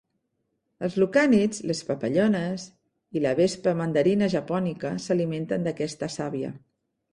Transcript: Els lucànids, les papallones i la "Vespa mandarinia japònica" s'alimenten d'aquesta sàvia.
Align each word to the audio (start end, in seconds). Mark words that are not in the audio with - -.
Els 0.85 0.95
lucànids, 1.03 1.59
les 1.71 1.81
papallones 1.89 2.65
i 3.19 3.23
la 3.27 3.35
"Vespa 3.41 3.75
mandarinia 3.83 4.33
japònica" 4.37 4.95
s'alimenten 5.07 5.71
d'aquesta 5.71 6.13
sàvia. 6.19 6.55